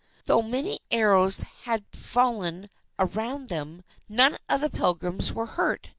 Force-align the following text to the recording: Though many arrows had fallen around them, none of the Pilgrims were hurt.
Though 0.25 0.41
many 0.41 0.79
arrows 0.89 1.41
had 1.65 1.85
fallen 1.93 2.67
around 2.97 3.49
them, 3.49 3.83
none 4.09 4.35
of 4.49 4.59
the 4.61 4.69
Pilgrims 4.71 5.31
were 5.31 5.45
hurt. 5.45 5.89